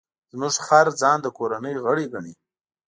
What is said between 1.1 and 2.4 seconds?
د کورنۍ غړی ګڼي.